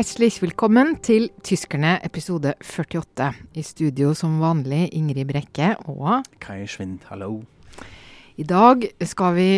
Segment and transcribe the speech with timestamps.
[0.00, 3.34] Herzlich velkommen til Tyskerne episode 48.
[3.52, 7.42] I studio som vanlig Ingrid Brekke og Kai Schwind, hallo.
[8.40, 9.48] I dag skal vi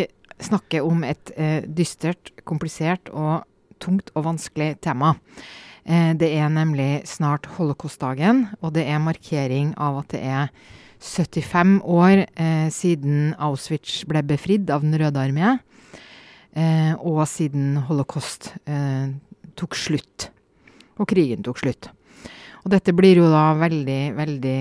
[0.43, 3.47] snakke om et eh, dystert, komplisert og
[3.79, 5.13] tungt og vanskelig tema.
[5.87, 10.51] Eh, det er nemlig snart holocaustdagen, og det er markering av at det er
[10.99, 15.59] 75 år eh, siden Auschwitz ble befridd av Den røde armé,
[16.51, 19.15] eh, og siden holocaust eh,
[19.59, 20.29] tok slutt.
[21.01, 21.89] Og krigen tok slutt.
[22.63, 24.59] Og dette blir jo da veldig, veldig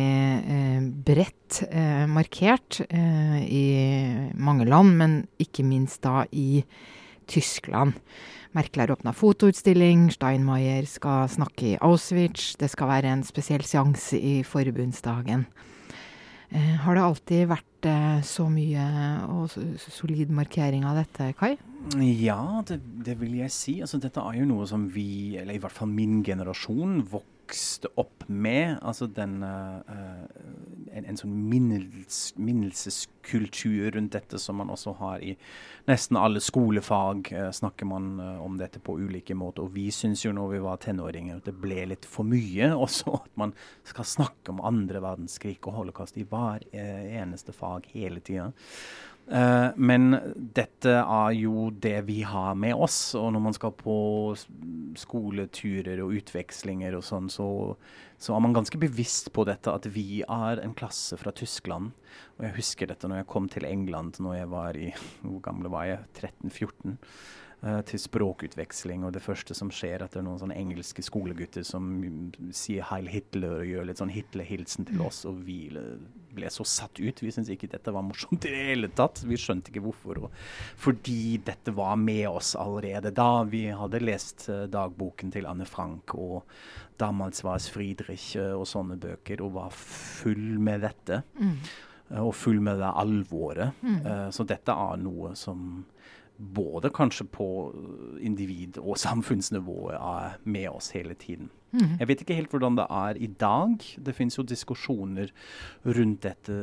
[0.56, 3.66] eh, bredt eh, markert eh, i
[4.34, 6.64] mange land, men ikke minst da i
[7.30, 7.94] Tyskland.
[8.52, 14.18] Merkel har åpna fotoutstilling, Steinmeier skal snakke i Auschwitz, det skal være en spesiell seanse
[14.18, 15.46] i forbundsdagen.
[16.52, 18.86] Eh, har det alltid vært eh, så mye
[19.32, 19.52] og
[19.82, 21.56] solid markering av dette, Kai?
[21.98, 23.76] Ja, det, det, vil jeg si.
[23.82, 27.31] Altså, dette er jo noe som vi, eller i hvert fall min generasjon, vokste
[28.00, 28.78] opp med.
[28.82, 29.80] Altså den uh,
[30.92, 35.34] en, en, sånn minnels, minnelseskultur rundt dette som man også har i
[35.90, 37.32] nesten alle skolefag.
[37.32, 39.66] Uh, snakker man uh, om dette på ulike måter.
[39.66, 42.72] Og vi syns jo når vi var tenåringer at det ble litt for mye.
[42.86, 43.56] Også at man
[43.88, 48.52] skal snakke om andre verdenskrig og holocaust i hver eneste fag hele tida.
[49.32, 53.14] Uh, men dette er jo det vi har med oss.
[53.16, 53.96] Og når man skal på
[55.00, 57.46] skoleturer og utvekslinger og sånn, så,
[58.20, 61.94] så, er man ganske bevisst på dette at vi er en klasse fra Tyskland.
[62.36, 64.90] Og jeg husker dette når jeg kom til England når jeg var i
[65.24, 66.04] Hvor gamle var jeg?
[66.20, 66.98] 13-14.
[67.62, 69.06] Uh, til språkutveksling.
[69.06, 71.88] Og det første som skjer, at det er noen sånne engelske skolegutter som
[72.52, 75.70] sier 'Heil Hitler' og gjør litt sånn Hitler-hilsen til oss, og vi
[76.34, 77.22] ble så satt ut.
[77.22, 79.22] Vi syntes ikke dette var morsomt i det hele tatt.
[79.28, 80.22] Vi skjønte ikke hvorfor.
[80.80, 83.44] Fordi dette var med oss allerede da.
[83.48, 86.42] Vi hadde lest uh, dagboken til Anne Frank og
[87.00, 91.22] 'Damals var Friedrich' uh, og sånne bøker, og var full med dette.
[91.38, 91.56] Mm.
[92.20, 93.72] og full med det alvoret.
[93.80, 94.28] Mm.
[94.36, 95.84] så dette er noe som
[96.42, 97.48] både kanskje på
[98.20, 101.50] individ- og samfunnsnivået er med oss hele tiden.
[101.72, 101.96] Mm.
[102.00, 103.84] Jeg vet ikke helt hvordan det er i dag.
[104.04, 105.30] Det finnes jo diskusjoner
[105.86, 106.56] rundt dette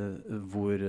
[0.51, 0.83] hvor,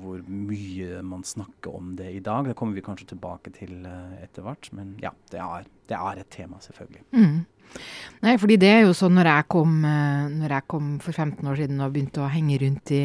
[0.00, 2.48] hvor, mye man snakker om det i dag.
[2.48, 3.84] Det kommer vi kanskje tilbake til
[4.22, 4.70] etter hvert.
[4.72, 7.04] Men ja, det er, det er, et tema, selvfølgelig.
[7.12, 7.44] Mm.
[8.24, 11.50] Nei, fordi det er jo sånn når jeg kom, eh, når jeg kom for 15
[11.50, 13.02] år siden og begynte å henge rundt i,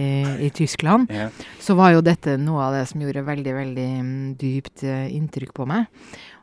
[0.48, 1.28] i Tyskland, ja.
[1.62, 5.52] så var jo dette noe av det som gjorde veldig, veldig mm, dypt eh, inntrykk
[5.58, 5.92] på meg.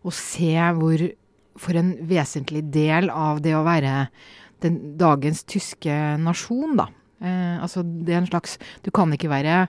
[0.04, 1.08] Å se hvor
[1.58, 4.04] For en vesentlig del av det å være
[4.62, 5.90] den dagens tyske
[6.22, 6.86] nasjon, da.
[7.18, 9.64] Eh, altså det er en slags Du kan ikke være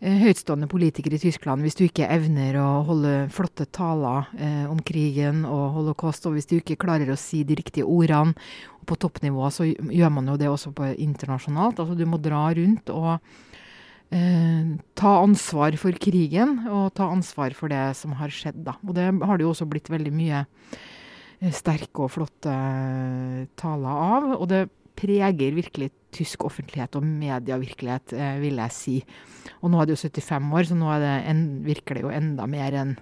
[0.00, 5.42] høytstående politikere i Tyskland hvis du ikke evner å holde flotte taler eh, om krigen
[5.44, 8.32] og holocaust, og hvis du ikke klarer å si de riktige ordene.
[8.80, 11.82] Og på toppnivå så gjør man jo det også på internasjonalt.
[11.82, 13.12] Altså du må dra rundt og
[14.08, 18.78] eh, ta ansvar for krigen, og ta ansvar for det som har skjedd, da.
[18.86, 24.04] Og det har det jo også blitt veldig mye eh, sterke og flotte eh, taler
[24.16, 24.30] av.
[24.40, 24.64] Og det
[25.00, 28.96] preger virkelig tysk offentlighet og medievirkelighet, eh, vil jeg si.
[29.60, 32.14] Og nå er det jo 75 år, så nå er det en, virker det jo
[32.14, 32.96] enda mer enn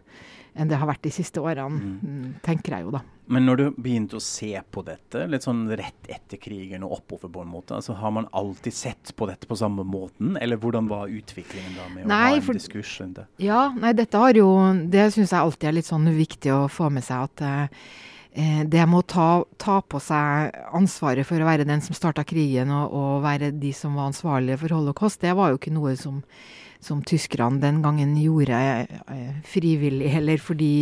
[0.58, 1.98] enn det har vært de siste årene, mm.
[2.02, 2.30] mm.
[2.42, 3.04] tenker jeg jo da.
[3.30, 7.30] Men når du begynte å se på dette, litt sånn rett etter krigen og oppover
[7.30, 10.88] på en måte, altså har man alltid sett på dette på samme måten, eller hvordan
[10.90, 13.28] var utviklingen da med nei, å ha en for, diskurs rundt det?
[13.44, 14.48] Ja, nei, dette har jo
[14.90, 17.68] Det syns jeg alltid er litt sånn viktig å få med seg at Eh,
[18.38, 19.28] det med å ta,
[19.58, 23.72] ta, på seg ansvaret for å være den som starta krigen, og, og, være de
[23.74, 26.20] som var ansvarlige for holocaust, det var jo ikke noe som,
[26.78, 30.72] som tyskerne den gangen gjorde eh, frivillig, eller fordi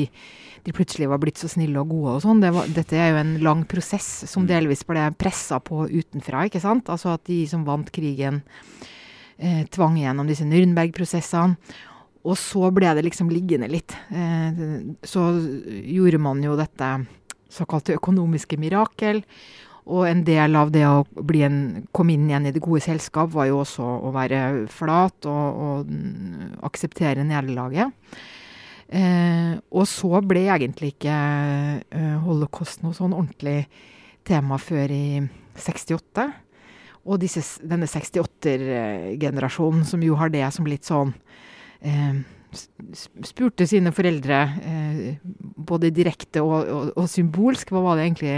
[0.67, 2.41] de plutselig var blitt så snille og gode og sånn.
[2.43, 4.49] Det dette er jo en lang prosess som mm.
[4.50, 6.91] delvis ble pressa på utenfra, ikke sant.
[6.91, 8.43] Altså at de som vant krigen,
[9.38, 11.55] eh, tvang gjennom disse Nürnberg-prosessene.
[12.26, 13.94] Og så ble det liksom liggende litt.
[14.11, 14.59] Eh,
[15.06, 16.91] så gjorde man jo dette
[17.52, 19.22] såkalte økonomiske mirakel.
[19.87, 21.04] Og en del av det å
[21.46, 21.58] en,
[21.94, 26.64] komme inn igjen i det gode selskap, var jo også å være flat og, og
[26.66, 27.94] akseptere nederlaget.
[28.87, 33.66] Eh, og så ble egentlig ikke eh, holocaust noe sånn ordentlig
[34.26, 35.22] tema før i
[35.58, 36.26] 68.
[37.06, 41.14] Og disse, denne 68-generasjonen, som jo har det som litt sånn
[41.78, 42.16] eh,
[42.56, 45.19] spurte sine foreldre, eh,
[45.67, 48.35] både direkte og, og, og, symbolsk, hva var det egentlig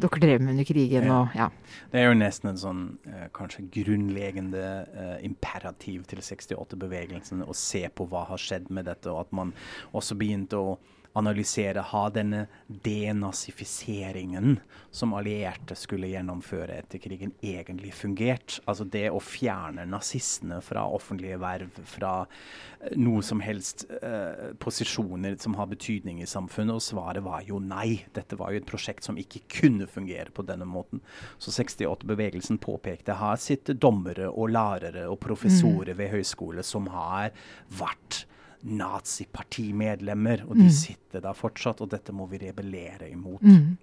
[0.00, 1.08] dere drev med under krigen?
[1.14, 1.50] Og, ja.
[1.92, 4.64] Det er jo nesten en sånn eh, kanskje grunnleggende
[4.94, 9.54] eh, imperativ til 68-bevegelsen å se på hva har skjedd med dette, og at man
[9.92, 10.76] også begynte å
[11.14, 14.56] analysere, ha denne denazifiseringen
[14.90, 18.58] som allierte skulle gjennomføre etter krigen, egentlig fungert.
[18.66, 25.38] Altså det å fjerne nazistene fra offentlige verv, fra uh, noe som helst eh, posisjoner
[25.40, 26.74] som har betydning i samfunnet.
[26.74, 28.02] Og svaret var jo nei.
[28.14, 31.02] Dette var jo et prosjekt som ikke kunne fungere på denne måten.
[31.38, 35.98] Så 68-bevegelsen påpekte her sitter dommere og lærere og professorer mm.
[36.02, 37.30] ved høyskole som har
[37.78, 38.24] vært
[38.64, 40.72] nazipartimedlemmer, og de mm.
[40.72, 43.44] sitter der fortsatt, og dette må vi rebellere imot.
[43.44, 43.76] Mm.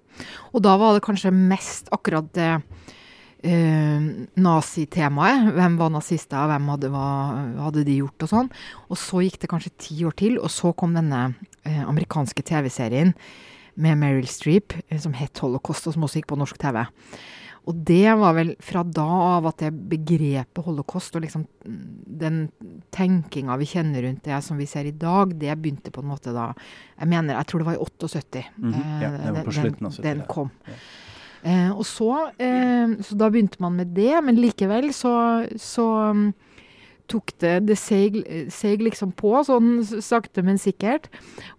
[0.51, 2.49] Og da var det kanskje mest akkurat det
[3.45, 4.09] eh,
[4.41, 5.51] nazitemaet.
[5.57, 7.05] Hvem var nazister, hvem hadde, hva
[7.67, 8.51] hadde de gjort, og sånn.
[8.89, 11.27] Og så gikk det kanskje ti år til, og så kom denne
[11.63, 13.13] eh, amerikanske TV-serien
[13.81, 16.83] med Meryl Streep eh, som het Holocaust, og som også gikk på norsk TV.
[17.69, 19.05] Og det var vel fra da
[19.37, 21.43] av at det begrepet holocaust og liksom
[22.21, 22.47] den
[22.93, 26.33] tenkinga vi kjenner rundt det som vi ser i dag, det begynte på en måte
[26.33, 26.51] da
[26.97, 29.01] Jeg mener, jeg tror det var i 78 mm -hmm.
[29.01, 30.49] ja, det var på slutten av 70 den, kom.
[30.65, 30.73] Ja.
[31.43, 36.33] Eh, og så, eh, så da begynte man med det, men likevel så, så um,
[37.07, 41.09] tok det Det seg liksom på, sånn sakte, men sikkert.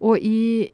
[0.01, 0.71] Og, i,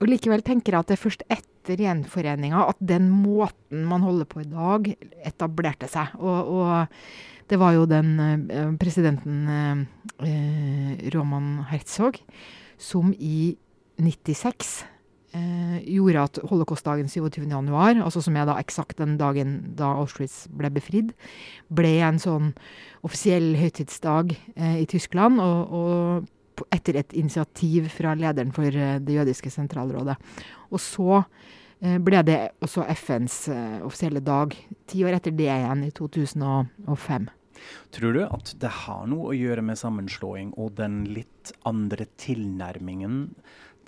[0.00, 4.04] og likevel tenker jeg at det er først etter etter gjenforeninga at den måten man
[4.06, 4.88] holder på i dag,
[5.28, 6.14] etablerte seg.
[6.16, 9.42] Og, og det var jo den eh, presidenten
[10.24, 12.16] eh, Roman Herzog
[12.80, 13.58] som i
[14.00, 14.86] 96
[15.36, 20.72] eh, gjorde at holocaustdagen 27.1, altså som er da eksakt den dagen da Auschwitz ble
[20.72, 21.12] befridd,
[21.68, 22.54] ble en sånn
[23.04, 25.40] offisiell høytidsdag eh, i Tyskland.
[25.44, 26.34] og, og
[26.74, 30.18] etter et initiativ fra lederen for eh, det jødiske sentralrådet.
[30.72, 31.22] Og så
[31.78, 34.54] Eh, ble det også FNs eh, offisielle dag.
[34.90, 37.28] Ti år etter det igjen, i 2005.
[37.94, 43.20] Tror du at det har noe å gjøre med sammenslåing og den litt andre tilnærmingen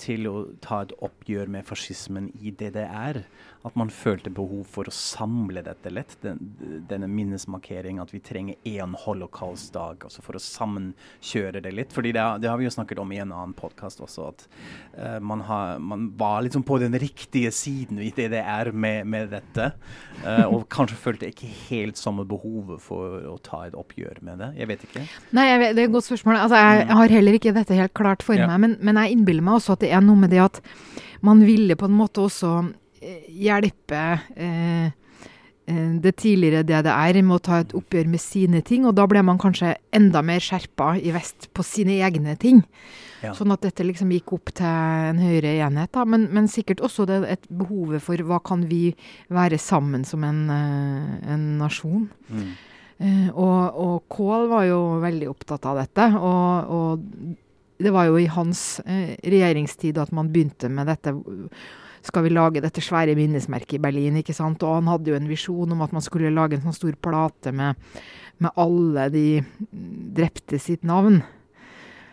[0.01, 0.35] til å
[0.65, 3.25] ta et oppgjør med fascismen i DDR?
[3.67, 6.15] At man følte behov for å samle dette lett.
[6.23, 6.39] Den,
[6.89, 11.93] denne minnesmarkeringen, at vi trenger én holocaust-dag altså for å sammenkjøre det litt.
[11.93, 14.47] fordi det, det, har vi jo snakket om i en annen podkast også, at
[14.97, 19.05] uh, man, har, man, var liksom på den riktige siden i det det er med,
[19.05, 19.73] med dette.
[20.25, 24.53] Uh, og kanskje følte ikke helt samme behovet for å ta et oppgjør med det.
[24.63, 25.07] Jeg vet ikke.
[25.37, 26.41] Nei, vet, det er et godt spørsmål.
[26.47, 28.49] Altså, jeg, jeg, har heller ikke dette helt klart for ja.
[28.49, 30.65] meg, men, men jeg innbiller meg også at det er noe med det at
[31.21, 34.01] man ville på en måte også hjelpe
[34.37, 39.05] eh, eh det tidligere DDR med å ta et oppgjør med sine ting, og da
[39.07, 42.65] ble man kanskje enda mer skjerpa i vest på sine egne ting.
[43.21, 43.35] Ja.
[43.37, 45.93] Sånn at dette liksom gikk opp til en høyere enhet.
[45.93, 46.07] Da.
[46.09, 48.95] Men, men sikkert også det et behovet for hva kan vi
[49.29, 52.09] være sammen som en, eh, en nasjon.
[52.33, 52.49] Mm.
[53.01, 56.09] Eh, og, og Kohl var jo veldig opptatt av dette.
[56.17, 57.37] Og, og
[57.81, 61.15] det var jo i hans eh, regjeringstid at man begynte med dette
[62.07, 64.21] skal vi lage dette svære minnesmerket i Berlin.
[64.21, 64.63] ikke sant?
[64.63, 67.53] Og han hadde jo en visjon om at man skulle lage en sånn stor plate
[67.53, 67.77] med,
[68.41, 69.27] med alle de
[70.17, 71.21] drepte sitt navn.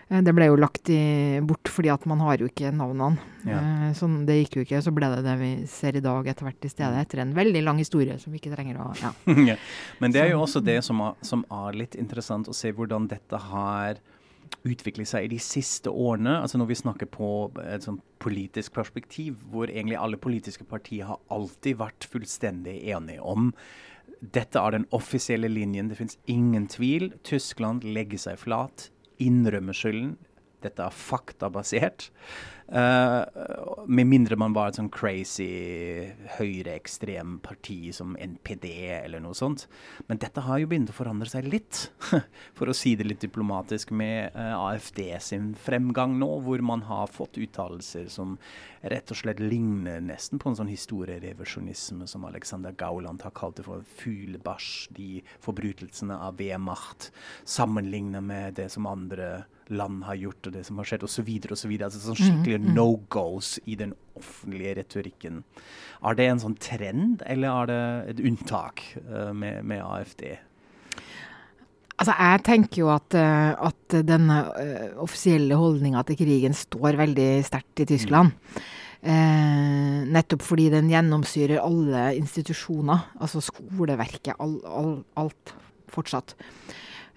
[0.09, 3.19] Eh, det ble jo lagt i, bort fordi at man har jo ikke navnene.
[3.47, 3.59] Ja.
[3.59, 4.81] Eh, sånn, det gikk jo ikke.
[4.83, 7.03] Så ble det det vi ser i dag etter hvert i stedet.
[7.03, 9.13] Etter en veldig lang historie som vi ikke trenger å ja.
[10.01, 13.09] Men det er jo også det som er, som er litt interessant å se hvordan
[13.11, 13.99] dette har
[14.67, 16.39] utvikle seg i de siste årene.
[16.41, 21.21] altså Når vi snakker på et sånn politisk perspektiv, hvor egentlig alle politiske partier har
[21.33, 23.51] alltid vært fullstendig enige om
[24.21, 25.89] dette er den offisielle linjen.
[25.89, 27.11] Det finnes ingen tvil.
[27.27, 28.89] Tyskland legger seg flat,
[29.21, 30.15] innrømmer skylden.
[30.65, 32.09] Dette er faktabasert.
[32.67, 33.23] Uh,
[33.87, 35.45] med mindre man var et sånn crazy
[36.35, 38.65] høyreekstrem parti som NPD
[38.97, 39.69] eller noe sånt.
[40.09, 41.85] Men dette har jo begynt å forandre seg litt,
[42.57, 46.83] for å si det litt diplomatisk, med uh, eh, AFD sin fremgang nå, hvor man
[46.89, 48.35] har fått uttalelser som
[48.83, 53.67] rett og slett ligner nesten på en sånn historierevisjonisme som Alexander Gauland har kalt det
[53.69, 57.13] for fuglebæsj, de forbrytelsene av Wehrmacht,
[57.47, 61.29] sammenlignet med det som andre land har gjort, og det som har skjedd, osv.
[61.53, 61.73] osv.
[61.77, 62.73] Altså sånn skikkelig mm, mm.
[62.77, 65.43] no goes i den offentlige retorikken.
[66.05, 67.81] Er det en sånn trend, eller er det
[68.13, 70.25] et unntak uh, med, med, AFD?
[71.97, 77.29] Altså, Jeg tenker jo at, uh, at denne uh, offisielle holdninga til krigen står veldig
[77.47, 78.35] sterkt i Tyskland.
[78.35, 78.73] Mm.
[79.07, 85.53] Eh, nettopp fordi den gjennomsyrer alle institusjoner, altså skoleverket, all, all, alt
[85.93, 86.33] fortsatt.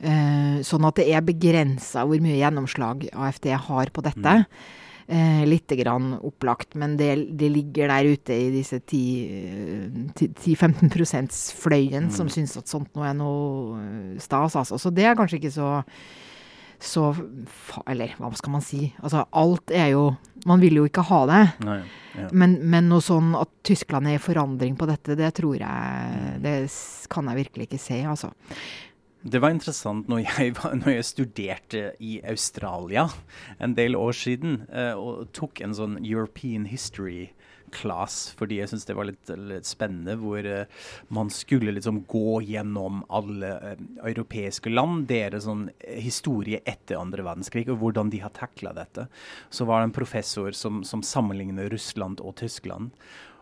[0.00, 4.32] Eh, sånn at det er begrensa hvor mye gjennomslag AFD har på dette.
[4.40, 4.46] Mm.
[5.10, 12.14] Eh, Litt grann opplagt, men det, det, ligger der ute i disse 10-15 prosents-fløyen mm.
[12.16, 14.56] som syns at sånt nå er noe stas.
[14.56, 14.76] Altså.
[14.78, 15.82] Så det er kanskje ikke så
[16.80, 17.12] så
[17.84, 18.96] Eller hva skal man si?
[19.04, 20.16] Altså, alt er jo
[20.48, 21.42] Man vil jo ikke ha det.
[21.66, 21.82] Nei,
[22.16, 22.28] ja.
[22.32, 26.72] Men, men noe sånn at Tyskland er i forandring på dette, det tror jeg Det
[27.12, 28.32] kan jeg virkelig ikke se, altså.
[29.20, 33.08] Det var interessant når jeg, var, når jeg, studerte i Australia
[33.60, 37.28] en del år siden uh, og tok en sånn European history
[37.70, 42.40] class, fordi jeg syntes det var litt, litt, spennende, hvor uh, man skulle liksom gå
[42.48, 48.34] gjennom alle uh, europeiske land, deres sånn historie etter andre verdenskrig, og hvordan de har
[48.34, 49.06] takla dette.
[49.52, 52.96] Så var det en professor som, som sammenligner Russland og Tyskland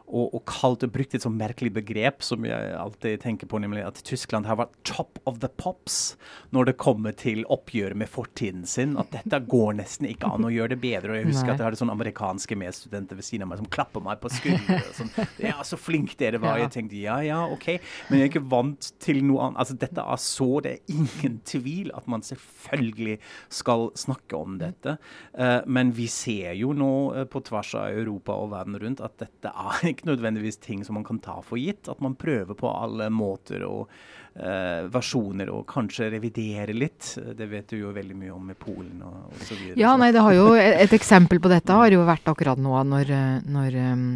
[0.09, 3.85] og, og kalt og brukt et sånn merkelig begrep som jeg alltid tenker på, nemlig
[3.87, 6.17] at Tyskland har vært top of the pops
[6.57, 8.97] når det kommer til oppgjøret med fortiden sin.
[9.01, 11.13] At dette går nesten ikke an å gjøre det bedre.
[11.13, 11.57] Og jeg husker Nei.
[11.57, 14.87] at jeg hadde sånne amerikanske medstudenter ved siden av meg som klapper meg på skulderen.
[14.99, 15.13] Sånn,
[15.51, 16.59] ja, så flink dere var.
[16.63, 17.69] Jeg tenkte ja, ja, OK.
[18.09, 19.61] Men jeg er ikke vant til noe annet.
[19.65, 23.19] Altså, dette er så Det er ingen tvil at man selvfølgelig
[23.55, 24.97] skal snakke om dette.
[25.37, 29.19] Uh, men vi ser jo nå uh, på tvers av Europa og verden rundt at
[29.21, 31.89] dette er ikke nødvendigvis ting som man kan ta for gitt.
[31.91, 37.15] At man prøver på alle måter og uh, versjoner og kanskje revidere litt.
[37.39, 39.73] Det vet du jo veldig mye om med Polen og osv.
[39.81, 40.53] Ja, nei, det har jo
[40.87, 43.15] et eksempel på dette har jo vært akkurat nå når,
[43.49, 44.09] når um,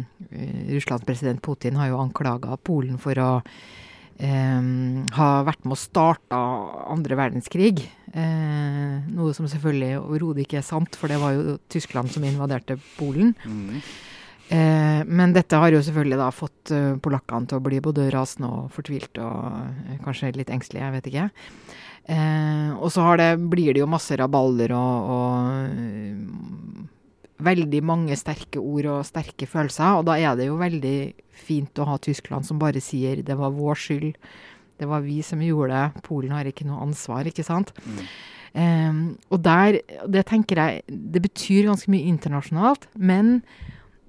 [0.71, 3.31] Russlands president Putin har jo anklaga Polen for å
[4.19, 6.39] um, ha vært med å starte
[6.93, 7.83] andre verdenskrig.
[8.13, 12.77] Uh, noe som selvfølgelig overhodet ikke er sant, for det var jo Tyskland som invaderte
[12.97, 13.33] Polen.
[13.45, 13.79] Mm.
[14.53, 18.51] Eh, men dette har jo selvfølgelig da fått uh, polakkene til å bli både rasende
[18.53, 21.25] og fortvilt og uh, kanskje litt engstelige, jeg vet ikke.
[22.03, 25.29] Eh, og så det, blir det jo masse rabalder og, og
[27.43, 29.99] veldig mange sterke ord og sterke følelser.
[29.99, 33.55] Og da er det jo veldig fint å ha Tyskland som bare sier 'det var
[33.55, 34.15] vår skyld',
[34.79, 37.73] 'det var vi som gjorde det', Polen har ikke noe ansvar, ikke sant.
[37.87, 37.99] Mm.
[38.53, 43.41] Um, og der, det tenker jeg, det betyr ganske mye internasjonalt, men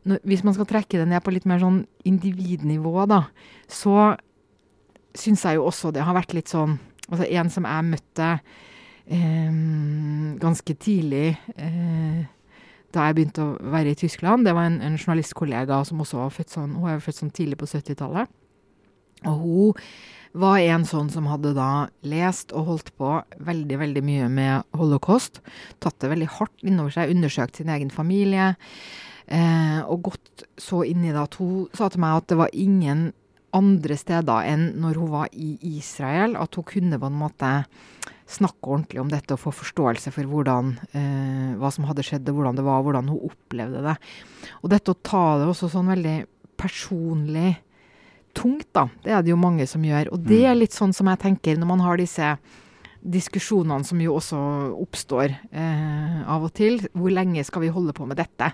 [0.05, 3.25] hvis man skal trekke det ned på litt mer sånn individnivå, da,
[3.71, 4.15] så
[5.17, 8.27] syns jeg jo også det har vært litt sånn Altså en som jeg møtte
[9.13, 9.57] eh,
[10.41, 12.23] ganske tidlig eh,
[12.95, 16.33] da jeg begynte å være i Tyskland, det var en, en journalistkollega som også var
[16.33, 18.31] født sånn Hun er født sånn tidlig på 70-tallet.
[19.31, 19.81] Og hun
[20.35, 23.17] var en sånn som hadde da lest og holdt på
[23.47, 25.39] veldig, veldig mye med holocaust.
[25.83, 28.55] Tatt det veldig hardt innover seg, undersøkt sin egen familie.
[29.27, 32.51] Eh, og gått så inn i det at hun sa til meg at det var
[32.53, 33.13] ingen
[33.55, 37.53] andre steder enn når hun var i Israel, at hun kunne på en måte
[38.35, 42.59] snakke ordentlig om dette og få forståelse for hvordan, eh, hva som hadde skjedd, hvordan
[42.59, 43.95] det var, og hvordan hun opplevde det.
[44.63, 46.17] Og dette å ta det også sånn veldig
[46.59, 47.55] personlig
[48.37, 50.13] tungt, da, det er det jo mange som gjør.
[50.15, 50.61] Og det er mm.
[50.61, 52.35] litt sånn som jeg tenker når man har disse
[53.05, 54.39] diskusjonene som jo også
[54.81, 56.79] oppstår eh, av og til.
[56.97, 58.53] Hvor lenge skal vi holde på med dette?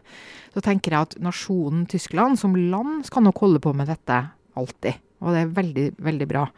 [0.54, 4.24] Så tenker jeg at nasjonen Tyskland som land skal nok holde på med dette
[4.58, 4.98] alltid.
[5.22, 6.48] Og det er veldig, veldig bra.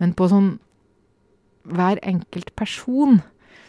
[0.00, 0.54] Men på sånn
[1.68, 3.20] hver enkelt person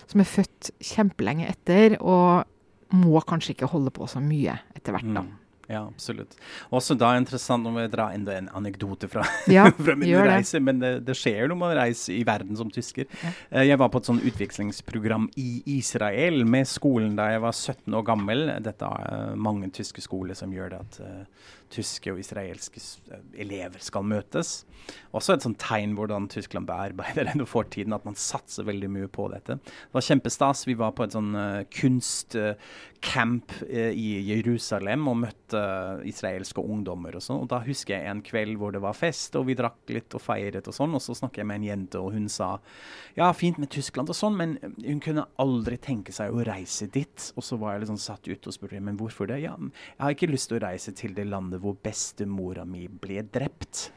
[0.10, 2.48] som er født kjempelenge etter, og
[2.96, 5.25] må kanskje ikke holde på så mye etter hvert, da.
[5.25, 5.36] Mm.
[5.69, 6.33] Ja, absolutt.
[6.73, 9.21] Også da er det interessant om vi drar enda en anekdote fra,
[9.53, 10.57] ja, fra min reise.
[10.65, 13.05] Men det, det, skjer når man reiser i verden som tysker.
[13.21, 13.33] Ja.
[13.51, 17.99] Eh, jeg var på et sånn utvekslingsprogram i Israel med skolen da jeg var 17
[17.99, 18.47] år gammel.
[18.65, 22.81] Dette er eh, mange tyske skoler som gjør det at uh, tyske og israelske
[23.38, 24.63] elever skal møtes.
[25.13, 29.27] Også et sånt tegn hvordan Tyskland bearbeider denne fortiden, at man satser veldig mye på
[29.29, 29.59] dette.
[29.61, 30.65] Det var kjempestas.
[30.65, 37.17] Vi var på et sånn uh, kunstcamp uh, i Jerusalem og møtte uh, israelske ungdommer
[37.19, 37.43] og sånn.
[37.43, 40.23] Og da husker jeg en kveld hvor det var fest, og vi drakk litt og
[40.23, 40.95] feiret og sånn.
[40.97, 42.53] Og så snakket jeg med en jente, og hun sa
[43.17, 47.31] ja, fint med Tyskland og sånn, men hun kunne aldri tenke seg å reise dit.
[47.35, 49.41] Og så var jeg litt sånn satt ut og spurte men hvorfor det?
[49.43, 53.25] Ja, jeg har ikke lyst til å reise til det landet hvor bestemora mi ble
[53.27, 53.89] drept.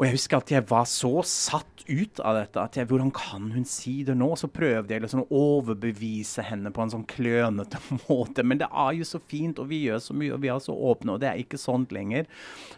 [0.00, 2.62] Og jeg husker at jeg var så satt ut av dette.
[2.62, 4.30] at jeg, Hvordan kan hun si det nå?
[4.40, 7.76] Så prøvde jeg liksom å overbevise henne på en sånn klønete
[8.06, 8.40] måte.
[8.40, 10.72] Men det er jo så fint, og vi gjør så mye, og vi er så
[10.72, 12.24] åpne, og det er ikke sånt lenger.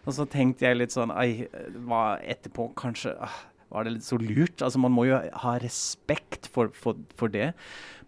[0.03, 1.47] Og så tenkte jeg litt sånn Ei,
[1.87, 3.39] hva etterpå kanskje ah,
[3.71, 4.59] var det litt så lurt?
[4.59, 7.53] Altså Man må jo ha respekt for, for, for det.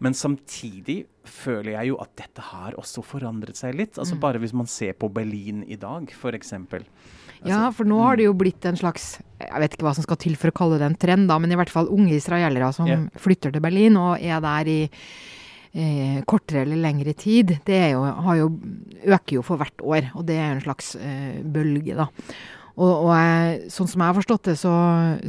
[0.02, 3.98] Men samtidig føler jeg jo at dette har også forandret seg litt.
[3.98, 4.22] Altså mm.
[4.22, 6.54] Bare hvis man ser på Berlin i dag, f.eks.
[6.54, 10.06] Altså, ja, for nå har det jo blitt en slags Jeg vet ikke hva som
[10.06, 12.70] skal til for å kalle det en trend, da, men i hvert fall unge israelere
[12.76, 13.06] som yeah.
[13.20, 17.58] flytter til Berlin og er der i eh, kortere eller lengre tid.
[17.66, 18.04] Det jo,
[18.38, 18.50] jo,
[19.04, 22.08] øker jo for hvert år, og det er en slags eh, bølge, da.
[22.76, 24.70] Og, og jeg, sånn som jeg har forstått det, så,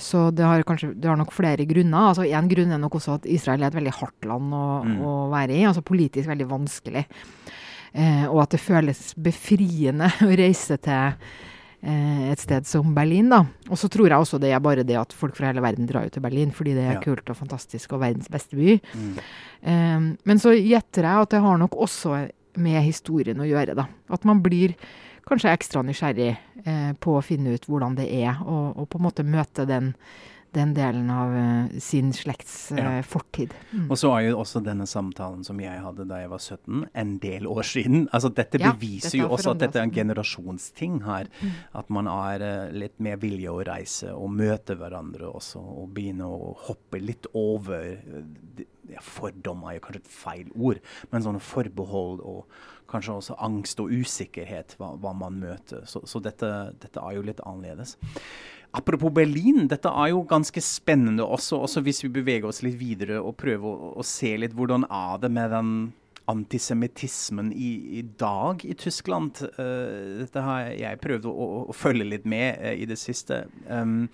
[0.02, 2.08] så det, har kanskje, det har nok flere grunner.
[2.10, 4.96] Altså Én grunn er nok også at Israel er et veldig hardt land å, Mm.
[5.06, 5.66] å være i.
[5.70, 7.06] altså Politisk veldig vanskelig.
[7.94, 11.14] Eh, og at det føles befriende å reise til
[11.86, 13.30] eh, et sted som Berlin.
[13.30, 13.44] da.
[13.70, 16.08] Og så tror jeg også det er bare det at folk fra hele verden drar
[16.10, 17.04] jo til Berlin, fordi det er Ja.
[17.06, 18.80] kult og fantastisk og verdens beste by.
[18.98, 19.14] Mm.
[19.64, 22.26] Eh, men så gjetter jeg at det har nok også
[22.58, 23.86] med historien å gjøre, da.
[24.10, 24.74] At man blir
[25.26, 26.32] kanskje ekstra nysgjerrig
[26.66, 29.94] eh, på å finne ut hvordan det er, og, og på en måte møte den,
[30.56, 32.94] den delen av uh, sin slekts uh, Ja.
[33.06, 33.54] fortid.
[33.72, 33.90] Mm.
[33.90, 37.16] Og så er jo også denne samtalen som jeg hadde da jeg var 17, en
[37.24, 38.08] del år siden.
[38.16, 41.32] Altså Dette Ja, beviser dette jo også at dette er en generasjonsting her.
[41.42, 41.58] Mm.
[41.82, 46.30] At man er uh, litt mer villig å reise og møte hverandre også, og begynne
[46.30, 48.00] å hoppe litt over
[48.90, 50.82] ja, Fordom er jo kanskje et feil ord,
[51.12, 52.58] men sånne forbehold og
[52.90, 55.86] kanskje også angst og usikkerhet hva, hva man møter.
[55.90, 57.96] Så, så dette, dette er jo litt annerledes.
[58.76, 63.22] Apropos Berlin, dette er jo ganske spennende også, også hvis vi beveger oss litt videre
[63.22, 65.70] og prøver å, å se litt hvordan er det med den
[66.32, 69.44] antisemittismen i, i dag i Tyskland.
[69.60, 73.46] Uh, dette har jeg prøvd å, å, å følge litt med uh, i det siste.
[73.70, 74.10] Um,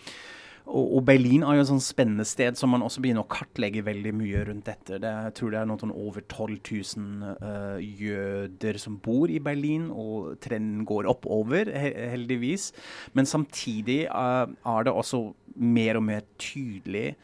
[0.69, 3.83] og, og Berlin er jo et sånn spennende sted som man også begynner å kartlegge
[3.85, 4.99] veldig mye rundt dette.
[5.01, 6.57] Det, jeg tror det er noe sånn over 12
[6.97, 12.71] 000 uh, jøder som bor i Berlin, og trenden går oppover, he heldigvis.
[13.17, 15.25] Men samtidig uh, er det også
[15.61, 17.15] mer og mer tydelig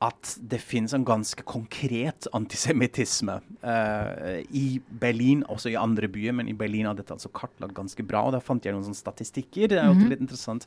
[0.00, 6.48] at det finnes en ganske konkret antisemittisme eh, i Berlin, også i andre byer, men
[6.48, 8.22] i Berlin har dette altså kartlagt ganske bra.
[8.24, 9.68] og Da fant jeg noen statistikker.
[9.68, 10.64] Det er jo litt interessant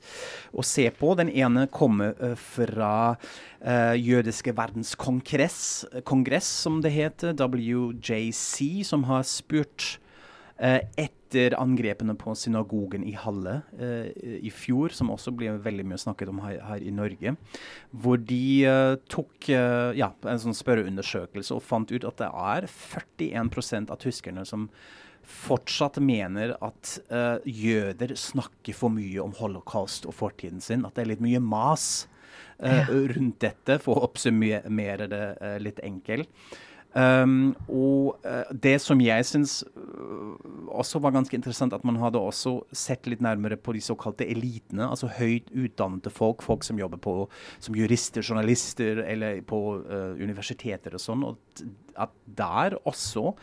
[0.53, 1.15] å se på.
[1.17, 5.59] Den ene kommer uh, fra uh, jødiske verdenskongress,
[6.05, 10.02] kongress, som det heter, WJC, som har spurt eh,
[10.57, 14.09] etter angrepene på synagogen i Halle eh,
[14.45, 17.33] i fjor, som også ble veldig mye snakket om her, her i Norge,
[17.89, 22.67] hvor de eh, tok eh, ja, en sånn spørreundersøkelse og fant ut at det er
[22.69, 24.67] 41% av tyskerne som
[25.23, 30.83] fortsatt mener at eh, jøder snakker for mye om holocaust og fortiden sin.
[30.85, 32.05] At det er litt mye mas
[32.59, 32.85] eh, Ja.
[32.91, 36.29] rundt dette, for å oppsummere det eh, litt enkelt.
[36.93, 40.35] Um, og eh, det som jeg syns øh,
[40.69, 44.85] også var ganske interessant, at man hadde også sett litt nærmere på de såkalte elitene,
[44.85, 47.15] altså høyt utdannede folk, folk som jobber på
[47.57, 51.25] som jurister, journalister eller på uh, universiteter og sånn.
[51.31, 53.33] og at der også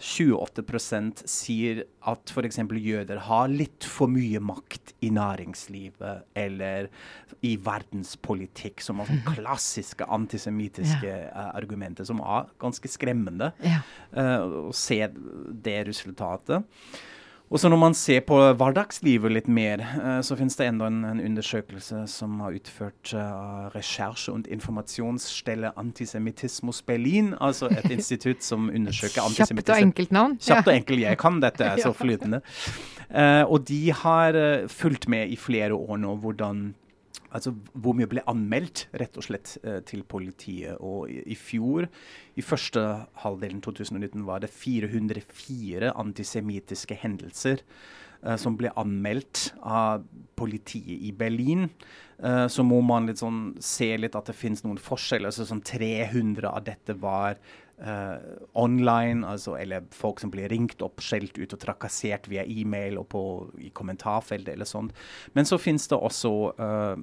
[0.00, 2.60] 28% sier at f.eks.
[2.80, 6.88] jøder har litt for mye makt i næringslivet eller
[7.44, 13.80] i verdenspolitikk, som er sånn klassiske antisemittiske uh, argumenter, som er ganske skremmende Ja.
[14.12, 16.66] eh, å se det resultatet.
[17.48, 20.98] Og så når man ser på hverdagslivet litt mer, eh, så finnes det enda en,
[21.08, 28.68] en undersøkelse som har utført uh, Recherche- und Informasjonsstelle Antisemittismus Berlin, altså et institutt som
[28.68, 30.36] undersøker Kjapt og enkelt navn.
[30.44, 31.00] Kjapt og enkelt.
[31.06, 32.42] Jeg kan dette, er så flytende.
[33.08, 36.74] Uh, og de har uh, fulgt med i flere år nå hvordan
[37.34, 40.78] Altså hvor mye ble anmeldt rett og slett eh, til politiet.
[40.80, 41.88] Og i, i fjor,
[42.38, 42.84] i første
[43.24, 47.64] halvdelen 2019, var det 404 antisemittiske hendelser
[48.24, 50.06] eh, som ble anmeldt av
[50.38, 51.68] politiet i Berlin.
[52.18, 55.28] Eh, så må man litt sånn se litt at det finnes noen forskjeller.
[55.32, 57.36] Altså sånn 300 av dette var
[57.84, 58.16] eh,
[58.52, 63.08] online, altså, eller folk som blir ringt opp, skjelt ut og trakassert via e-mail og
[63.12, 63.22] på,
[63.62, 64.94] i kommentarfeltet eller sånt.
[65.38, 66.94] Men så finnes det også uh,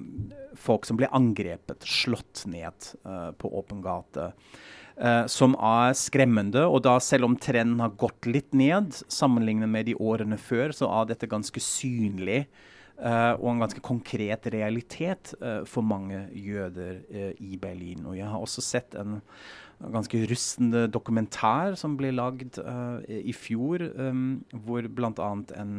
[0.58, 4.32] folk som blir angrepet, slått ned uh, på åpen gate.
[5.28, 9.94] som er skremmende, og da selv om trenden har gått litt ned sammenlignet med de
[10.00, 12.46] årene før, så er dette ganske synlig.
[12.96, 18.06] Uh, og en ganske konkret realitet uh, for mange jøder uh, i Berlin.
[18.08, 19.18] Og jeg har også sett en
[19.80, 25.32] ganske rustende dokumentar som ble lagd uh, i fjor, um, hvor bl.a.
[25.60, 25.74] en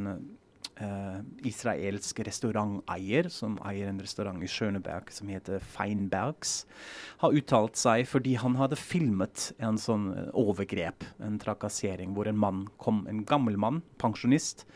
[0.82, 6.60] uh, israelsk restauranteier, som eier en restaurant i Schøneberg som heter Feinbergs,
[7.24, 12.40] har uttalt seg fordi han hadde filmet en sånn eh, overgrep, en trakassering, hvor en
[12.40, 14.68] mann kom, en gammel mann, pensjonist,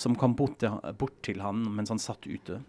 [0.00, 2.60] som kom bort til, bort til han mens han satt ute,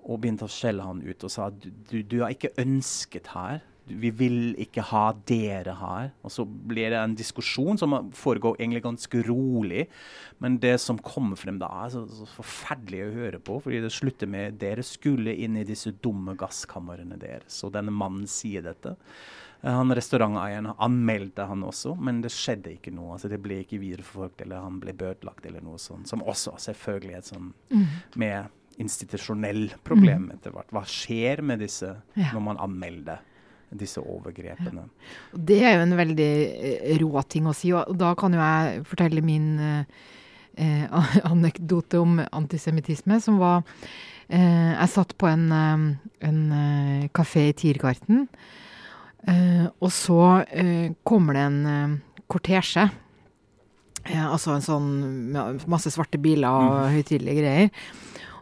[0.00, 3.60] og begynte å skjelle han ut og sa du, du, du er ikke ønsket her.
[3.90, 6.10] Vi vil ikke ha dere her.
[6.24, 9.86] Og så blir det en diskusjon som foregår egentlig ganske rolig.
[10.38, 13.60] Men det som kommer frem da, er så, så forferdelig å høre på.
[13.64, 17.62] fordi det slutter med dere skulle inn i disse dumme gasskamrene deres.
[17.66, 18.96] Og denne mannen sier dette.
[19.60, 23.12] Han Restauranteieren anmeldte han også, men det skjedde ikke noe.
[23.16, 26.08] altså Det ble ikke videreforfolkt, eller han ble bøtelagt eller noe sånt.
[26.08, 27.52] Som også selvfølgelig er et sånn
[28.20, 30.36] med institusjonell problem mm.
[30.38, 30.72] etter hvert.
[30.72, 32.30] Hva skjer med disse ja.
[32.32, 33.20] når man anmelder
[33.70, 34.84] disse overgrepene?
[34.84, 35.10] Ja.
[35.50, 37.72] Det er jo en veldig eh, rå ting å si.
[37.76, 40.86] og Da kan jo jeg fortelle min eh,
[41.32, 43.62] anekdote om antisemittisme, som var
[44.28, 45.86] eh, Jeg satt på en, eh,
[46.28, 48.26] en eh, kafé i Tiergarten,
[49.28, 50.44] eh, og så
[51.04, 52.90] kommer det en kortesje.
[54.10, 54.92] altså en sånn
[55.66, 56.94] masse svarte biler og mm.
[56.94, 57.90] høytidelige greier.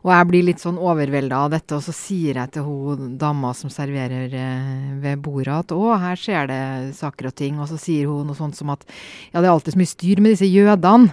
[0.09, 3.51] Og jeg blir litt sånn overvelda av dette, og så sier jeg til hun dama
[3.57, 6.63] som serverer eh, ved bordet at å, her skjer det
[6.97, 7.59] saker og ting.
[7.61, 10.23] Og så sier hun noe sånt som at ja, det er alltid så mye styr
[10.25, 11.13] med disse jødene.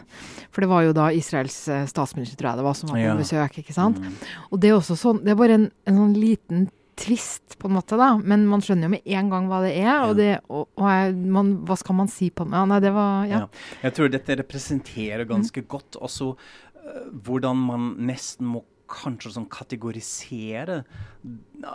[0.56, 3.04] For det var jo da Israels eh, statsminister, tror jeg det var, som var på
[3.04, 3.20] ja.
[3.20, 3.60] besøk.
[3.60, 4.00] ikke sant?
[4.00, 4.16] Mm.
[4.48, 7.76] Og det er også sånn, det er bare en, en sånn liten tvist, på en
[7.76, 8.14] måte, da.
[8.24, 10.06] Men man skjønner jo med en gang hva det er.
[10.06, 12.56] Og, det, og, og jeg, man, hva skal man si på det?
[12.56, 13.42] Ja, nei, det var ja.
[13.44, 13.66] ja.
[13.84, 15.68] Jeg tror dette representerer ganske mm.
[15.76, 20.84] godt også uh, hvordan man nesten må kanskje sånn kategorisere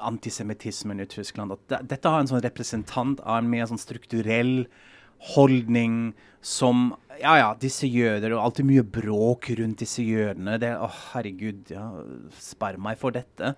[0.01, 1.57] antisemittismen i Tyskland.
[1.57, 4.67] At det, dette har en sånn representant av en mer sånn strukturell
[5.35, 10.55] holdning som Ja, ja, disse jøder, og alltid mye bråk rundt disse jødene.
[10.61, 11.83] Det, å, herregud, ja,
[12.41, 13.51] spar meg for dette.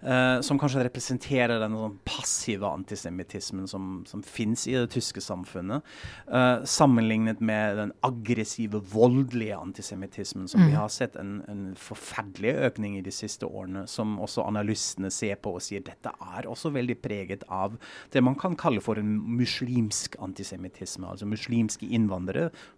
[0.00, 5.84] Uh, som kanskje representerer den sånn passive antisemittismen som, som fins i det tyske samfunnet.
[6.24, 10.70] Uh, sammenlignet med den aggressive, voldelige antisemittismen som mm.
[10.70, 13.84] vi har sett en, en, forferdelig økning i de siste årene.
[13.92, 17.76] Som også analystene ser på og sier dette er også veldig preget av
[18.14, 21.12] det man kan kalle for en muslimsk antisemittisme.
[21.12, 22.21] Altså muslimske innvandrere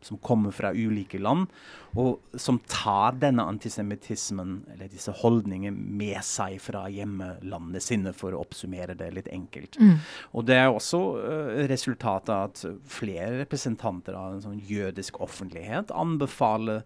[0.05, 1.47] som kommer fra ulike land,
[1.95, 8.43] og som tar denne antisemittismen, eller disse holdningene, med seg fra hjemmelandene sine, for å
[8.45, 9.79] oppsummere det litt enkelt.
[9.81, 9.99] Mm.
[10.35, 15.93] Og det er også uh, resultatet av at flere representanter av en sånn jødisk offentlighet
[15.95, 16.83] anbefaler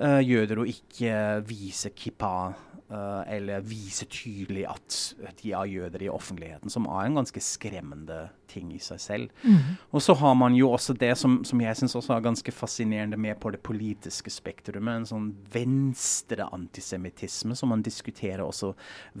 [0.00, 1.14] uh, jøder å ikke
[1.48, 2.52] vise kippa
[2.90, 4.96] eller vise tydelig at
[5.42, 9.44] de er jøder i offentligheten, som er en ganske skremmende ting i seg selv.
[9.44, 9.76] Mm.
[9.94, 13.18] Og så har man jo også det som, som jeg syns også er ganske fascinerende
[13.20, 18.72] med på det politiske spektrumet, en sånn venstre antisemittisme som man diskuterer også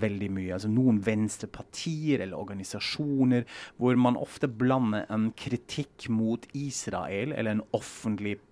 [0.02, 0.52] veldig mye.
[0.56, 3.46] Altså noen venstre partier eller organisasjoner
[3.78, 8.49] hvor man ofte blander en kritikk mot Israel eller en offentlig uh,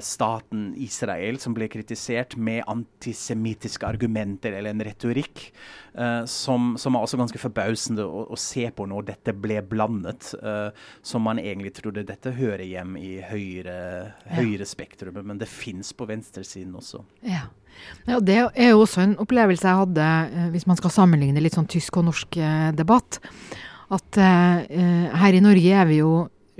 [0.00, 5.42] staten Israel som ble kritisert med antisemittiske argumenter eller en retorikk
[5.98, 10.30] uh, som, som, er også ganske forbausende å, å, se på når dette ble blandet.
[10.40, 10.72] Uh,
[11.04, 13.76] som man egentlig trodde dette hører hjem i høyre,
[14.32, 14.70] høyre ja.
[14.72, 17.04] spektrum, men det fins på venstresiden også.
[17.26, 17.46] Ja.
[18.08, 20.06] Ja, det er jo også en opplevelse jeg hadde,
[20.50, 22.40] hvis man skal sammenligne litt sånn tysk og norsk
[22.74, 23.20] debatt.
[23.94, 26.10] At her i Norge er vi jo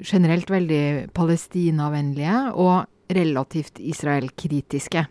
[0.05, 5.05] generelt veldig palestinavennlige og relativt Israel-kritiske.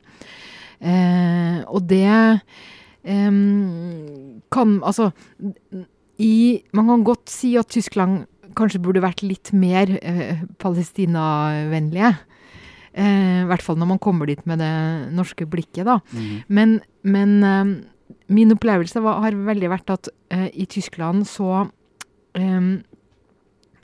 [0.79, 3.37] Eh, og det eh,
[4.53, 5.07] kan Altså
[6.21, 12.13] i, Man kan godt si at Tyskland kanskje burde vært litt mer eh, palestinavennlige.
[12.97, 14.73] Eh, I hvert fall når man kommer dit med det
[15.13, 15.99] norske blikket, da.
[16.13, 16.37] Mm.
[16.49, 17.73] Men, men eh,
[18.33, 21.67] min opplevelse var, har veldig vært at eh, i Tyskland så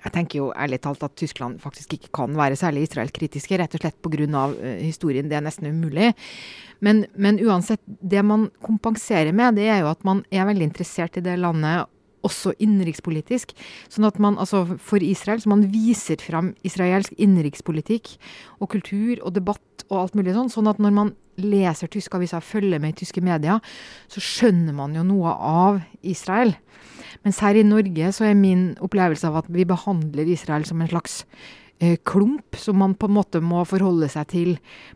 [0.03, 3.83] jeg tenker jo ærlig talt at Tyskland faktisk ikke kan være særlig Israel-kritiske, rett og
[3.83, 4.21] slett pga.
[4.23, 5.29] Uh, historien.
[5.29, 6.11] Det er nesten umulig.
[6.83, 11.19] Men, men, uansett, det man kompenserer med, det er jo at man er veldig interessert
[11.19, 11.87] i det landet
[12.23, 13.53] også innenrikspolitisk.
[13.91, 18.15] Sånn at man, altså for Israel, så man viser fram israelsk innenrikspolitikk
[18.59, 20.51] og kultur og debatt og alt mulig sånn.
[20.53, 23.61] Sånn at når man leser tyske aviser, følger med i tyske medier,
[24.11, 26.53] så skjønner man jo noe av Israel.
[27.23, 30.91] Mens her i Norge så er min opplevelse av at vi behandler Israel som en
[30.91, 31.23] slags
[32.05, 34.51] klump som man på en måte må forholde seg til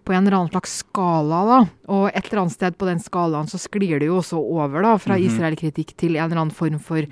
[0.05, 1.39] på en eller annen slags skala.
[1.47, 1.59] da.
[1.93, 4.97] Og et eller annet sted på den skalaen så sklir det jo også over da,
[4.97, 5.27] fra mm -hmm.
[5.27, 7.07] Israel-kritikk til en eller annen form for ja.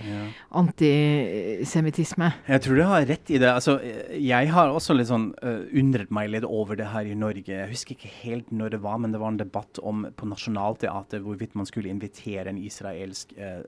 [0.52, 2.34] antisemittisme.
[2.48, 3.50] Jeg tror du har rett i det.
[3.50, 3.80] Altså,
[4.20, 7.48] jeg har også litt sånn uh, undret meg litt over det her i Norge.
[7.48, 11.22] Jeg husker ikke helt når det var, men det var en debatt om på Nationaltheatret
[11.22, 13.64] hvorvidt man skulle invitere en israelsk uh,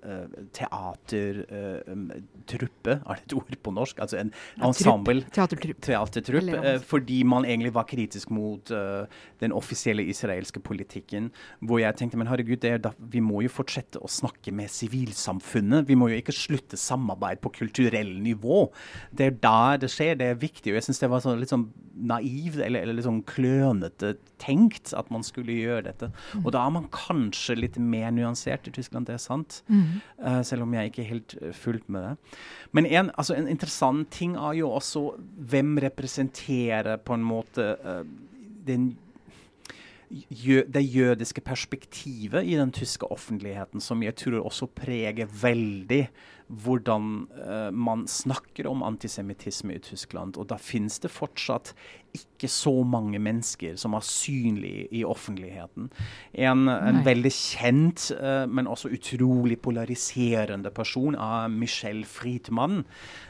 [0.54, 4.00] teatertruppe, er det et ord på norsk?
[4.00, 5.24] Altså en ensemble.
[5.32, 9.05] Teatertrupp teatertrupp eh, fordi man egentlig var kritisk mot uh,
[9.41, 11.31] den offisielle israelske politikken.
[11.60, 15.88] Hvor jeg tenkte men herregud, da, vi må jo fortsette å snakke med sivilsamfunnet.
[15.88, 18.67] Vi må jo ikke slutte samarbeid på kulturell nivå.
[19.12, 20.17] Det er der det skjer.
[20.19, 20.71] Det er viktig.
[20.71, 24.93] og jeg synes det var sånn, litt sånn naivt eller, eller litt sånn klønete tenkt
[24.97, 26.12] at man skulle gjøre dette.
[26.36, 26.43] Mm.
[26.45, 29.62] Og da er man kanskje litt mer nyansert i Tyskland, det er sant.
[29.71, 29.99] Mm.
[30.21, 32.38] Uh, selv om jeg ikke helt fullt med det.
[32.77, 35.03] Men en, altså, en interessant ting er jo også
[35.51, 38.04] hvem representerer på en måte uh,
[38.67, 38.91] den
[40.10, 46.08] jø, det jødiske perspektivet i den tyske offentligheten, som jeg tror også preger veldig
[46.47, 50.38] hvordan uh, man snakker om antisemittisme i Tyskland.
[50.39, 51.73] Og da finnes det fortsatt
[52.17, 55.89] ikke så mange mennesker som er synlige i offentligheten.
[56.33, 62.86] En, en veldig kjent, uh, men også utrolig polariserende person er Michel Friedmann.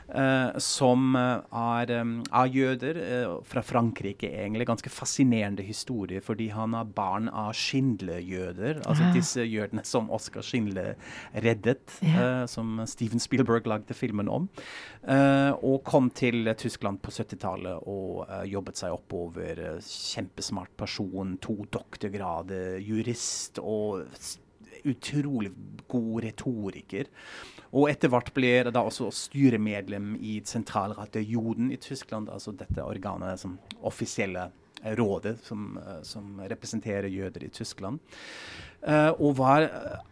[0.08, 3.00] Uh, som er, um, er jøder
[3.44, 4.70] fra Frankrike, egentlig.
[4.70, 8.86] Ganske fascinerende historie, fordi han er barn av Schindler-jøder.
[8.88, 10.96] Altså disse jødene som Oskar Schindler
[11.36, 11.98] reddet,
[12.48, 14.48] som Steve Steven Spielberg lagde filmen om.
[15.08, 19.62] Uh, og kom til Tyskland på 70-tallet og uh, jobbet seg oppover.
[19.78, 24.04] Uh, kjempesmart person, to doktorgrader, jurist og
[24.88, 25.54] utrolig
[25.88, 27.08] god retoriker.
[27.72, 32.84] Og etter hvert ble det da også styremedlem i sentralratet Joden i Tyskland, altså dette
[32.84, 34.50] organet som offisielle
[34.98, 38.00] rådet som, som representerer jøder i Tyskland.
[38.88, 39.64] Uh, og var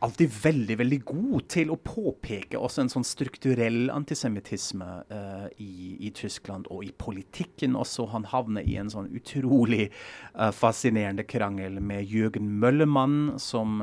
[0.01, 6.09] alltid veldig veldig god til å påpeke også en sånn strukturell antisemittisme uh, i, i,
[6.09, 8.07] Tyskland, og i politikken også.
[8.11, 9.91] Han havner i en sånn utrolig
[10.33, 13.77] uh, fascinerende krangel med Jürgen Møllemann, som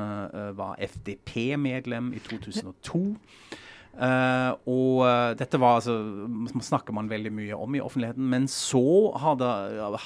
[0.58, 3.02] var FDP-medlem i 2002.
[3.92, 5.98] Uh, og uh, dette var altså
[6.64, 8.24] snakker man veldig mye om i offentligheten.
[8.32, 9.48] Men så hadde,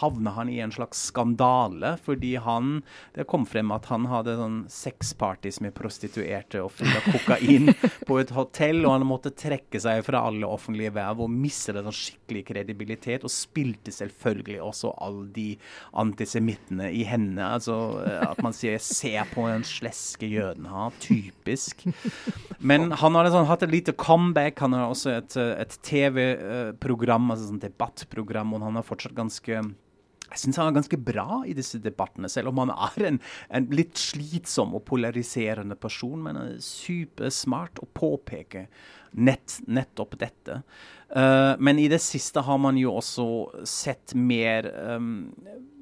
[0.01, 2.81] havna han i en slags skandale, fordi han
[3.15, 7.71] Det kom frem at han hadde sånn sexpartys med prostituerte og full av kokain
[8.09, 11.95] på et hotell, og han måtte trekke seg fra alle offentlige verv og mistet sånn
[11.95, 15.49] skikkelig kredibilitet, og spilte selvfølgelig også alle de
[15.95, 17.53] antisemittene i hendene.
[17.55, 21.87] Altså uh, at man sier 'se på den sleske jøden her', typisk.
[22.59, 24.61] Men han hadde sånn, hatt et lite comeback.
[24.65, 29.65] Han har også et, et TV-program, altså sånn debattprogram, og han er fortsatt ganske
[30.27, 33.19] jeg syns han er ganske bra i disse debattene, selv om han er en,
[33.55, 36.19] en litt slitsom og polariserende person.
[36.25, 38.67] Men er supersmart å påpeke
[39.17, 40.61] nett, nettopp dette.
[41.15, 43.27] Uh, men i det siste har man jo også
[43.69, 45.29] sett mer um,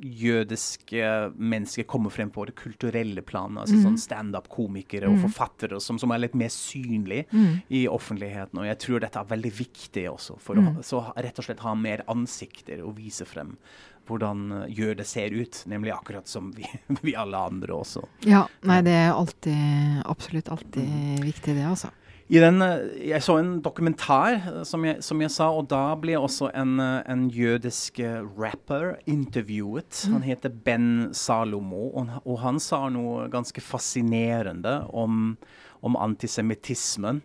[0.02, 3.62] jødiske mennesker kommer frem på det kulturelle planet.
[3.62, 3.84] Altså mm.
[3.86, 5.24] sånn standup-komikere og mm.
[5.28, 7.56] forfattere som, som, er litt mer synlige mm.
[7.78, 8.60] i offentligheten.
[8.60, 10.78] Og jeg tror dette er veldig viktig også, for å mm.
[10.86, 13.56] så rett og slett ha mer ansikter å vise frem
[14.04, 15.62] hvordan jøder ser ut.
[15.70, 16.66] Nemlig akkurat som vi,
[17.06, 18.04] vi alle andre også.
[18.28, 21.94] Ja, nei, det er alltid, absolutt alltid viktig, det, altså.
[22.28, 26.16] Den, eh, jeg så en dokumentar, eh, som jeg, som jeg, sa, og da ble
[26.16, 28.00] også en, eh, en jødisk
[28.38, 30.06] rapper intervjuet.
[30.08, 30.28] Han mm.
[30.28, 35.36] heter Ben Salomo, og, og han sa noe ganske fascinerende om,
[35.82, 37.22] om antisemittismen.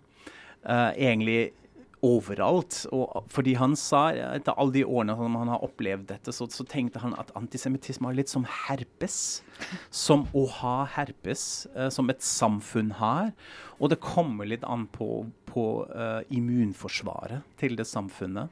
[0.60, 1.54] Uh, egentlig
[2.06, 2.82] overalt.
[2.96, 6.66] Og fordi han sa, etter alle de årene som han har opplevd dette, så, så
[6.68, 9.20] tenkte han at antisemittisme er litt som herpes.
[9.92, 13.34] Som å ha herpes, eh, som et samfunn har.
[13.80, 18.52] Og det kommer litt an på, på eh, immunforsvaret til det samfunnet.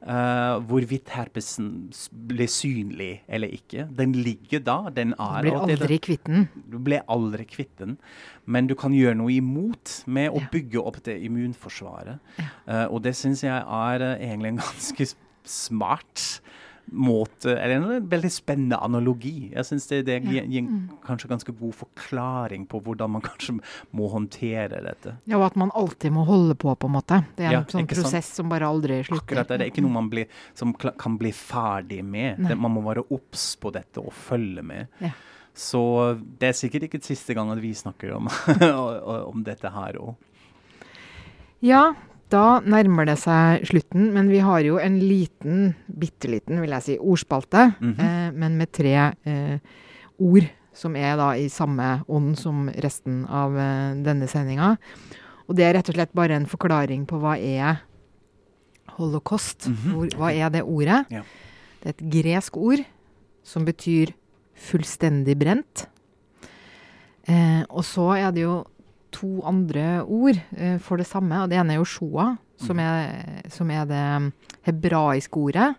[0.00, 1.90] Uh, hvorvidt herpesen
[2.30, 3.84] blir synlig eller ikke.
[3.98, 4.78] Den ligger da.
[4.96, 6.46] Den er Du blir aldri kvitt den.
[6.72, 7.98] Du blir aldri kvitt den.
[8.46, 12.16] Men du kan gjøre noe imot med å bygge opp det immunforsvaret.
[12.40, 12.48] Ja.
[12.64, 15.10] Uh, og det syns jeg er uh, egentlig en ganske
[15.44, 16.40] smart
[16.92, 19.50] måte Eller en veldig spennende analogi.
[19.54, 21.00] Jeg syns det, det gir, gir mm.
[21.06, 23.58] kanskje ganske god forklaring på hvordan man kanskje
[23.96, 25.16] må håndtere dette.
[25.24, 27.22] Ja, og at man alltid må holde på, på en måte.
[27.38, 28.40] Det er en ja, sånn prosess sant?
[28.42, 29.24] som bare aldri slutter.
[29.24, 29.60] Akkurat det.
[29.60, 32.42] Det er ikke noe man blir, som kan bli ferdig med.
[32.46, 34.90] Det, man må være obs på dette og følge med.
[35.02, 35.14] Ja.
[35.56, 35.82] Så
[36.40, 38.30] det er sikkert ikke siste gang at vi snakker om,
[39.30, 40.14] om dette her òg.
[41.60, 41.90] Ja,
[42.30, 46.86] da nærmer det seg slutten, men vi har jo en liten, bitte liten, vil jeg
[46.86, 47.74] si, ordspalte.
[47.80, 48.04] Mm -hmm.
[48.04, 49.58] eh, men med tre eh,
[50.18, 54.76] ord som er da i samme ånd som resten av eh, denne sendinga.
[55.48, 57.82] Og det er rett og slett bare en forklaring på hva er
[58.96, 59.66] holocaust.
[59.66, 59.92] Mm -hmm.
[59.92, 61.04] Hvor, hva er det ordet?
[61.10, 61.22] Ja.
[61.82, 62.84] Det er et gresk ord
[63.42, 64.12] som betyr
[64.54, 65.88] fullstendig brent.
[67.28, 68.64] Eh, og så er det jo
[69.14, 71.42] to andre ord eh, for det samme.
[71.42, 72.82] og Det ene er jo shoa, som mm.
[72.84, 74.04] er, som er det
[74.68, 75.70] hebraiske ordet.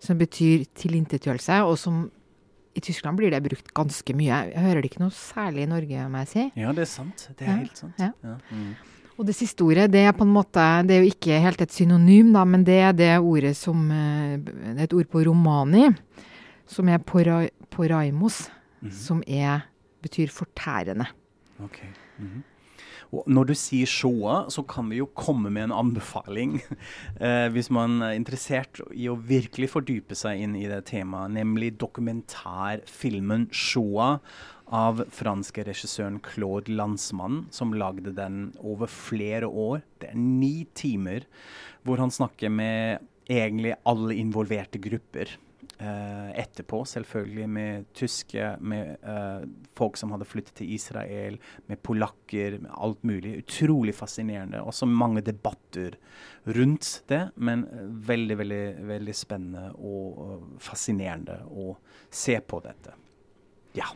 [0.00, 2.06] Som betyr tilintetgjørelse, og som
[2.74, 4.44] i Tyskland blir det brukt ganske mye.
[4.52, 6.46] Jeg hører det ikke noe særlig i Norge, må jeg si.
[6.60, 7.26] Ja, det er sant.
[7.34, 8.00] Det er ja, helt sant.
[8.00, 8.12] Ja.
[8.24, 8.36] Ja.
[8.54, 8.70] Mm.
[9.20, 11.74] Og det siste ordet, det er på en måte Det er jo ikke helt et
[11.74, 15.90] synonym, da, men det er det ordet som eh, Det er et ord på romani,
[16.70, 18.46] som er pora, poraimos,
[18.80, 18.94] mm.
[18.94, 19.66] som er
[20.00, 21.04] betyr fortærende.
[21.60, 21.90] Okay.
[23.10, 26.60] Og når du sier Shoah, så kan vi jo komme med en anbefaling
[27.24, 31.72] eh, hvis man er interessert i å virkelig fordype seg inn i det temaet, nemlig
[31.80, 34.20] dokumentarfilmen Shoah
[34.70, 39.82] av franske regissøren Claude Landsmann, som lagde den over flere år.
[39.98, 41.26] Det er ni timer
[41.82, 45.34] hvor han snakker med egentlig alle involverte grupper.
[45.80, 49.46] Uh, etterpå, selvfølgelig med tyske, med uh,
[49.76, 53.38] folk som hadde flyttet til Israel, med polakker, med alt mulig.
[53.44, 54.60] Utrolig fascinerende.
[54.60, 55.96] Også mange debatter
[56.48, 57.64] rundt det, men
[58.08, 61.74] veldig, veldig, veldig spennende og fascinerende å
[62.10, 62.96] se på dette.
[63.76, 63.88] Ja.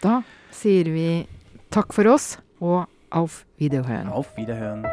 [0.00, 0.20] Da
[0.54, 1.08] sier vi
[1.72, 4.08] takk for oss og auf Wiederhören.
[4.12, 4.84] Auf Wiederhören.